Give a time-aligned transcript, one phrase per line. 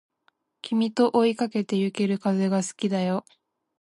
[0.63, 3.23] 君と追いかけてゆける風が好きだよ